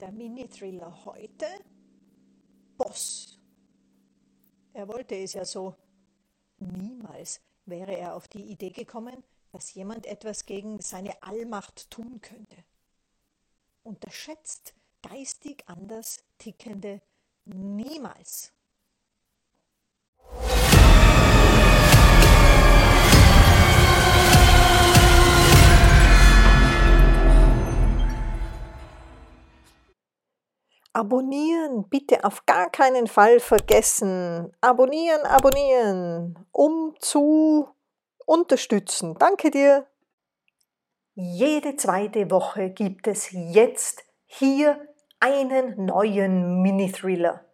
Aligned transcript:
Der 0.00 0.12
Mini-Thriller 0.12 1.04
heute, 1.04 1.46
Boss. 2.76 3.38
Er 4.72 4.88
wollte 4.88 5.16
es 5.16 5.34
ja 5.34 5.44
so. 5.44 5.74
Niemals 6.58 7.40
wäre 7.66 7.96
er 7.96 8.14
auf 8.14 8.28
die 8.28 8.44
Idee 8.44 8.70
gekommen, 8.70 9.22
dass 9.52 9.74
jemand 9.74 10.06
etwas 10.06 10.46
gegen 10.46 10.80
seine 10.80 11.22
Allmacht 11.22 11.90
tun 11.90 12.20
könnte. 12.20 12.56
Unterschätzt 13.82 14.74
geistig 15.02 15.64
anders 15.66 16.24
Tickende 16.38 17.02
niemals. 17.48 18.52
Abonnieren, 30.92 31.88
bitte 31.88 32.24
auf 32.24 32.44
gar 32.44 32.70
keinen 32.70 33.06
Fall 33.06 33.38
vergessen. 33.38 34.52
Abonnieren, 34.60 35.20
abonnieren, 35.22 36.46
um 36.50 36.96
zu 36.98 37.68
unterstützen. 38.26 39.14
Danke 39.16 39.50
dir. 39.52 39.86
Jede 41.14 41.76
zweite 41.76 42.30
Woche 42.30 42.70
gibt 42.70 43.06
es 43.06 43.28
jetzt 43.32 44.04
hier 44.26 44.88
einen 45.20 45.86
neuen 45.86 46.62
Mini-Thriller. 46.62 47.44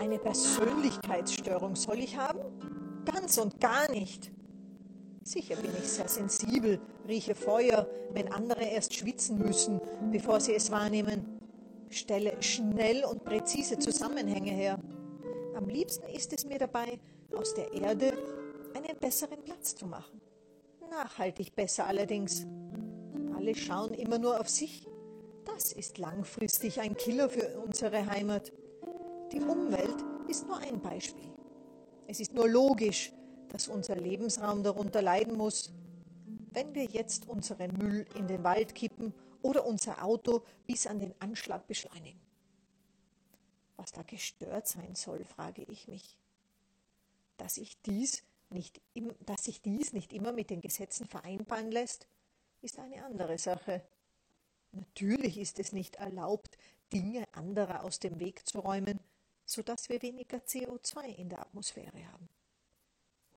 Eine 0.00 0.18
Persönlichkeitsstörung 0.18 1.76
soll 1.76 1.98
ich 1.98 2.16
haben? 2.16 2.40
Ganz 3.04 3.36
und 3.38 3.60
gar 3.60 3.90
nicht. 3.90 4.30
Sicher 5.24 5.56
bin 5.56 5.72
ich 5.76 5.88
sehr 5.88 6.08
sensibel, 6.08 6.80
rieche 7.06 7.34
Feuer, 7.34 7.86
wenn 8.12 8.32
andere 8.32 8.64
erst 8.64 8.94
schwitzen 8.94 9.38
müssen, 9.38 9.80
bevor 10.12 10.40
sie 10.40 10.54
es 10.54 10.70
wahrnehmen. 10.70 11.35
Stelle 11.90 12.42
schnell 12.42 13.04
und 13.04 13.24
präzise 13.24 13.78
Zusammenhänge 13.78 14.50
her. 14.50 14.78
Am 15.54 15.68
liebsten 15.68 16.06
ist 16.08 16.32
es 16.32 16.44
mir 16.44 16.58
dabei, 16.58 16.98
aus 17.34 17.54
der 17.54 17.72
Erde 17.72 18.12
einen 18.74 18.98
besseren 18.98 19.42
Platz 19.42 19.74
zu 19.74 19.86
machen. 19.86 20.20
Nachhaltig 20.90 21.54
besser 21.54 21.86
allerdings. 21.86 22.46
Alle 23.36 23.54
schauen 23.54 23.94
immer 23.94 24.18
nur 24.18 24.40
auf 24.40 24.48
sich. 24.48 24.86
Das 25.44 25.72
ist 25.72 25.98
langfristig 25.98 26.80
ein 26.80 26.96
Killer 26.96 27.28
für 27.28 27.58
unsere 27.58 28.06
Heimat. 28.06 28.52
Die 29.32 29.40
Umwelt 29.40 29.96
ist 30.28 30.46
nur 30.46 30.58
ein 30.58 30.80
Beispiel. 30.80 31.30
Es 32.06 32.20
ist 32.20 32.34
nur 32.34 32.48
logisch, 32.48 33.12
dass 33.48 33.68
unser 33.68 33.96
Lebensraum 33.96 34.62
darunter 34.62 35.02
leiden 35.02 35.36
muss. 35.36 35.72
Wenn 36.52 36.74
wir 36.74 36.84
jetzt 36.84 37.28
unseren 37.28 37.72
Müll 37.76 38.06
in 38.14 38.26
den 38.26 38.44
Wald 38.44 38.74
kippen 38.74 39.12
oder 39.42 39.66
unser 39.66 40.02
Auto 40.04 40.44
bis 40.66 40.86
an 40.86 40.98
den 40.98 41.14
Anschlag 41.20 41.66
beschleunigen. 41.66 42.20
Was 43.76 43.92
da 43.92 44.02
gestört 44.02 44.66
sein 44.66 44.94
soll, 44.94 45.24
frage 45.24 45.62
ich 45.62 45.88
mich. 45.88 46.18
Dass 47.36 47.56
sich 47.56 47.80
dies 47.82 48.22
nicht, 48.48 48.80
dass 49.20 49.44
sich 49.44 49.60
dies 49.60 49.92
nicht 49.92 50.12
immer 50.12 50.32
mit 50.32 50.50
den 50.50 50.60
Gesetzen 50.60 51.06
vereinbaren 51.06 51.70
lässt, 51.70 52.06
ist 52.62 52.78
eine 52.78 53.04
andere 53.04 53.38
Sache. 53.38 53.82
Natürlich 54.72 55.38
ist 55.38 55.58
es 55.58 55.72
nicht 55.72 55.96
erlaubt, 55.96 56.56
Dinge 56.92 57.26
anderer 57.32 57.84
aus 57.84 57.98
dem 57.98 58.20
Weg 58.20 58.46
zu 58.46 58.60
räumen, 58.60 59.00
sodass 59.44 59.88
wir 59.88 60.00
weniger 60.02 60.38
CO2 60.38 61.06
in 61.16 61.28
der 61.28 61.40
Atmosphäre 61.40 62.06
haben. 62.12 62.28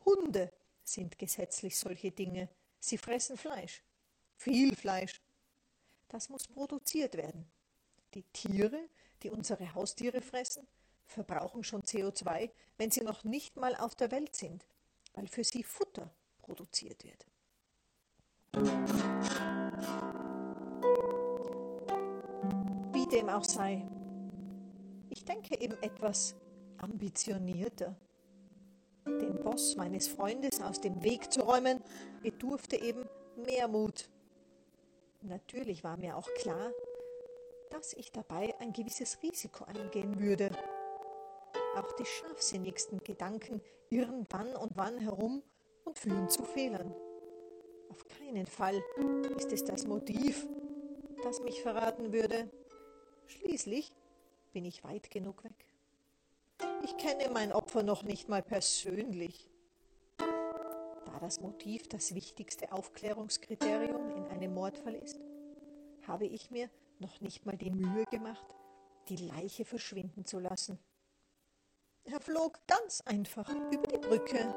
Hunde 0.06 0.52
sind 0.84 1.18
gesetzlich 1.18 1.78
solche 1.78 2.12
Dinge. 2.12 2.50
Sie 2.80 2.98
fressen 2.98 3.38
Fleisch. 3.38 3.84
Viel 4.36 4.76
Fleisch. 4.76 5.22
Das 6.09 6.30
muss 6.30 6.47
produziert 6.47 7.16
werden. 7.16 7.46
Die 8.14 8.24
Tiere, 8.34 8.90
die 9.24 9.30
unsere 9.30 9.74
Haustiere 9.74 10.22
fressen, 10.22 10.68
verbrauchen 11.06 11.64
schon 11.64 11.84
CO2, 11.84 12.50
wenn 12.78 12.92
sie 12.92 13.02
noch 13.02 13.24
nicht 13.24 13.56
mal 13.56 13.75
auf 13.75 13.96
der 13.96 14.12
Welt 14.12 14.36
sind, 14.36 14.66
weil 15.14 15.28
für 15.28 15.44
sie 15.44 15.64
Futter 15.64 16.12
produziert 16.40 17.03
wird. 17.03 17.25
Wie 22.94 23.08
dem 23.08 23.30
auch 23.30 23.44
sei, 23.44 23.88
ich 25.09 25.24
denke 25.26 25.59
eben 25.59 25.81
etwas 25.84 26.36
ambitionierter 26.78 27.96
den 29.06 29.40
Boss 29.41 29.76
meines 29.76 30.08
Freundes 30.08 30.62
aus 30.62 30.81
dem 30.81 31.03
Weg 31.03 31.31
zu 31.31 31.41
räumen, 31.41 31.81
bedurfte 32.22 32.76
eben 32.76 33.06
mehr 33.36 33.68
Mut. 33.68 34.09
Natürlich 35.22 35.84
war 35.84 35.97
mir 35.97 36.16
auch 36.16 36.30
klar, 36.35 36.72
dass 37.69 37.94
ich 37.94 38.12
dabei 38.12 38.56
ein 38.59 38.74
gewisses 38.74 39.22
Risiko 39.22 39.66
eingehen 39.66 40.19
würde. 40.19 40.50
Auch 41.75 41.91
die 41.94 42.06
scharfsinnigsten 42.06 43.03
Gedanken 43.03 43.62
irren 43.90 44.25
dann 44.29 44.56
und 44.56 44.72
wann 44.75 44.97
herum 45.00 45.44
und 45.84 46.00
führen 46.00 46.29
zu 46.29 46.44
Fehlern. 46.44 46.94
Auf 47.90 48.08
keinen 48.08 48.46
Fall 48.46 48.81
ist 49.38 49.52
es 49.52 49.63
das 49.63 49.85
Motiv, 49.85 50.47
das 51.24 51.41
mich 51.41 51.62
verraten 51.62 52.13
würde. 52.13 52.50
Schließlich 53.28 53.94
bin 54.53 54.66
ich 54.66 54.84
weit 54.84 55.12
genug 55.12 55.44
weg. 55.44 55.66
Ich 56.84 56.97
kenne 56.97 57.29
mein 57.31 57.52
Opfer 57.52 57.84
noch 57.84 58.03
nicht 58.03 58.29
mal 58.29 58.41
persönlich. 58.41 59.50
Da 61.19 61.25
das 61.25 61.41
Motiv 61.41 61.90
das 61.90 62.16
wichtigste 62.16 62.72
Aufklärungskriterium 62.72 64.09
in 64.16 64.25
einem 64.28 64.53
Mordfall 64.53 64.96
ist, 64.96 65.19
habe 66.07 66.25
ich 66.25 66.50
mir 66.50 66.69
noch 67.00 67.19
nicht 67.19 67.46
mal 67.46 67.57
die 67.57 67.72
Mühe 67.72 68.06
gemacht, 68.06 68.46
die 69.09 69.18
Leiche 69.18 69.66
verschwinden 69.66 70.24
zu 70.24 70.40
lassen. 70.40 70.79
Er 72.06 72.22
flog 72.22 72.66
ganz 72.68 73.02
einfach 73.02 73.50
über 73.69 73.85
die 73.88 73.97
Brücke. 73.97 74.56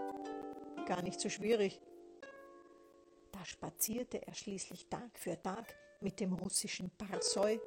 Gar 0.86 1.02
nicht 1.02 1.20
so 1.20 1.28
schwierig. 1.28 1.80
Da 3.32 3.44
spazierte 3.44 4.24
er 4.24 4.34
schließlich 4.34 4.88
Tag 4.88 5.18
für 5.18 5.42
Tag 5.42 5.74
mit 6.00 6.20
dem 6.20 6.32
russischen 6.32 6.90
Parsoi 6.96 7.60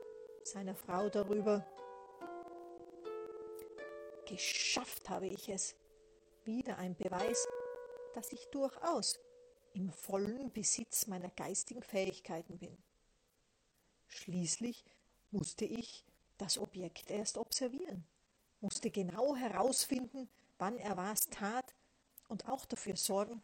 seiner 0.44 0.76
Frau 0.76 1.10
darüber 1.10 1.66
Geschafft 4.26 5.10
habe 5.10 5.28
ich 5.28 5.50
es. 5.50 5.76
Wieder 6.46 6.78
ein 6.78 6.96
Beweis, 6.96 7.48
dass 8.16 8.32
ich 8.32 8.48
durchaus 8.50 9.20
im 9.74 9.92
vollen 9.92 10.52
Besitz 10.52 11.08
meiner 11.08 11.30
geistigen 11.30 11.84
Fähigkeiten 11.84 12.58
bin. 12.58 12.78
Schließlich 14.08 14.86
musste 15.32 15.66
ich 15.66 16.06
das 16.38 16.58
Objekt 16.58 17.12
erst 17.12 17.38
observieren, 17.38 18.06
musste 18.62 18.90
genau 18.90 19.36
herausfinden, 19.36 20.30
wann 20.58 20.78
er 20.78 20.96
was 20.96 21.28
tat 21.28 21.76
und 22.30 22.48
auch 22.48 22.66
dafür 22.66 22.96
sorgen, 22.96 23.44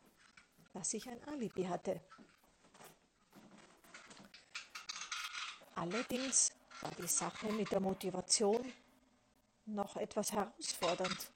dass 0.74 0.94
ich 0.94 1.09
ein 1.09 1.22
Alibi 1.28 1.66
hatte. 1.66 2.00
Allerdings 5.76 6.53
war 6.80 6.92
die 6.92 7.08
Sache 7.08 7.52
mit 7.52 7.72
der 7.72 7.82
Motivation 7.82 8.72
noch 9.66 9.97
etwas 9.97 10.32
herausfordernd. 10.32 11.32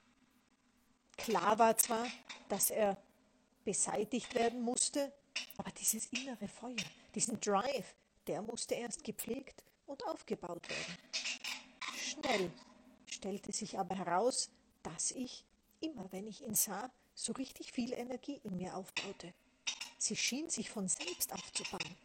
Klar 1.17 1.59
war 1.59 1.75
zwar, 1.77 2.05
dass 2.47 2.69
er 2.69 2.97
beseitigt 3.65 4.33
werden 4.35 4.61
musste, 4.61 5.11
aber 5.57 5.71
dieses 5.71 6.05
innere 6.07 6.47
Feuer, 6.47 6.75
diesen 7.13 7.39
Drive, 7.41 7.95
der 8.27 8.41
musste 8.41 8.75
erst 8.75 9.03
gepflegt 9.03 9.63
und 9.87 10.05
aufgebaut 10.05 10.67
werden. 10.69 10.97
Schnell 11.97 12.51
stellte 13.05 13.51
sich 13.51 13.77
aber 13.77 13.95
heraus, 13.97 14.49
dass 14.83 15.11
ich, 15.11 15.43
immer 15.81 16.11
wenn 16.11 16.27
ich 16.27 16.41
ihn 16.41 16.55
sah, 16.55 16.89
so 17.13 17.33
richtig 17.33 17.71
viel 17.71 17.93
Energie 17.93 18.39
in 18.43 18.57
mir 18.57 18.75
aufbaute. 18.75 19.33
Sie 19.97 20.15
schien 20.15 20.49
sich 20.49 20.69
von 20.69 20.87
selbst 20.87 21.33
aufzubauen. 21.33 21.95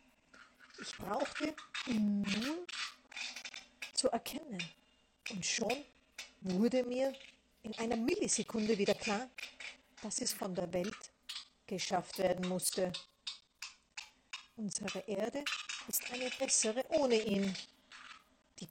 Ich 0.80 0.96
brauchte 0.96 1.54
ihn 1.86 2.22
nur 2.22 2.66
zu 3.92 4.08
erkennen. 4.08 4.62
Und 5.30 5.44
schon 5.44 5.84
wurde 6.40 6.84
mir 6.84 7.12
in 7.62 7.76
einer 7.78 7.96
Millisekunde 7.96 8.78
wieder 8.78 8.94
klar, 8.94 9.28
dass 10.02 10.20
es 10.20 10.32
von 10.32 10.54
der 10.54 10.72
Welt 10.72 11.09
geschafft 11.70 12.18
werden 12.18 12.48
musste. 12.48 12.92
Unsere 14.56 14.98
Erde 15.06 15.44
ist 15.88 16.02
eine 16.12 16.28
bessere 16.38 16.84
ohne 16.90 17.14
ihn. 17.14 17.56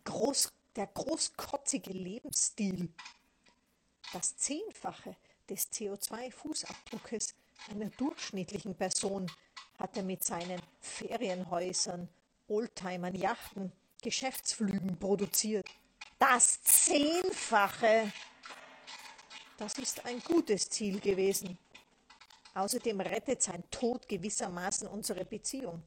Groß, 0.04 0.52
der 0.76 0.86
großkotzige 0.86 1.92
Lebensstil, 1.92 2.90
das 4.14 4.38
Zehnfache 4.38 5.16
des 5.50 5.72
CO2-Fußabdruckes 5.72 7.34
einer 7.70 7.90
durchschnittlichen 7.90 8.76
Person 8.76 9.32
hat 9.80 9.98
er 9.98 10.04
mit 10.04 10.24
seinen 10.24 10.62
Ferienhäusern, 10.80 12.08
Oldtimern, 12.48 13.16
Yachten, 13.16 13.72
Geschäftsflügen 14.02 15.00
produziert. 15.00 15.68
Das 16.20 16.62
Zehnfache! 16.62 18.12
Das 19.58 19.78
ist 19.80 20.06
ein 20.06 20.22
gutes 20.22 20.70
Ziel 20.70 21.00
gewesen. 21.00 21.58
Außerdem 22.54 23.02
rettet 23.02 23.42
sein 23.42 23.64
Tod 23.72 24.08
gewissermaßen 24.08 24.88
unsere 24.88 25.26
Beziehung. 25.26 25.84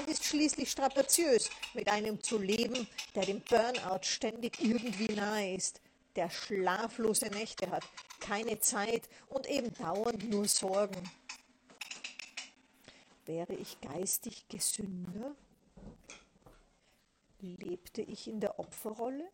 Es 0.00 0.12
ist 0.12 0.24
schließlich 0.24 0.70
strapaziös, 0.70 1.50
mit 1.74 1.88
einem 1.88 2.22
zu 2.22 2.38
leben, 2.38 2.86
der 3.14 3.26
dem 3.26 3.40
Burnout 3.42 4.02
ständig 4.02 4.60
irgendwie 4.60 5.14
nahe 5.14 5.54
ist, 5.54 5.80
der 6.16 6.30
schlaflose 6.30 7.26
Nächte 7.26 7.70
hat, 7.70 7.84
keine 8.20 8.58
Zeit 8.58 9.08
und 9.28 9.46
eben 9.48 9.72
dauernd 9.74 10.28
nur 10.28 10.48
Sorgen. 10.48 11.10
Wäre 13.26 13.54
ich 13.54 13.80
geistig 13.80 14.48
gesünder? 14.48 15.34
Lebte 17.40 18.02
ich 18.02 18.26
in 18.28 18.40
der 18.40 18.58
Opferrolle? 18.58 19.30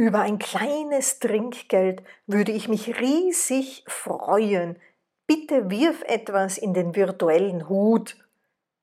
Über 0.00 0.20
ein 0.20 0.38
kleines 0.38 1.18
Trinkgeld 1.18 2.02
würde 2.26 2.52
ich 2.52 2.68
mich 2.68 2.98
riesig 2.98 3.84
freuen. 3.86 4.78
Bitte 5.26 5.68
wirf 5.68 6.02
etwas 6.06 6.56
in 6.56 6.72
den 6.72 6.96
virtuellen 6.96 7.68
Hut. 7.68 8.16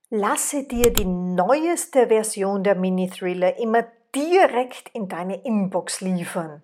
Lasse 0.10 0.64
dir 0.64 0.94
die 0.94 1.06
neueste 1.06 2.08
Version 2.08 2.64
der 2.64 2.76
Mini-Thriller 2.76 3.58
immer 3.58 3.86
direkt 4.16 4.90
in 4.94 5.10
deine 5.10 5.44
Inbox 5.44 6.00
liefern. 6.02 6.64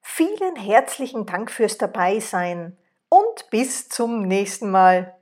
Vielen 0.03 0.57
herzlichen 0.57 1.27
Dank 1.27 1.53
fürs 1.53 1.79
Dabeisein 1.79 2.77
und 3.09 3.51
bis 3.51 3.89
zum 3.89 4.23
nächsten 4.23 4.69
Mal. 4.71 5.18